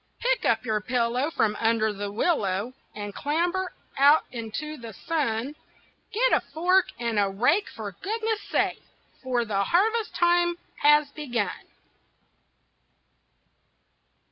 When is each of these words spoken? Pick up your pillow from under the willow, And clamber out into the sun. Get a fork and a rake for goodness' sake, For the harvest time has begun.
Pick 0.19 0.45
up 0.45 0.65
your 0.65 0.81
pillow 0.81 1.29
from 1.29 1.55
under 1.59 1.93
the 1.93 2.11
willow, 2.11 2.73
And 2.95 3.13
clamber 3.13 3.71
out 3.99 4.23
into 4.31 4.75
the 4.75 4.93
sun. 4.93 5.55
Get 6.11 6.33
a 6.33 6.41
fork 6.41 6.87
and 6.99 7.19
a 7.19 7.29
rake 7.29 7.69
for 7.69 7.91
goodness' 7.91 8.41
sake, 8.41 8.81
For 9.21 9.45
the 9.45 9.61
harvest 9.65 10.15
time 10.15 10.55
has 10.77 11.11
begun. 11.11 11.67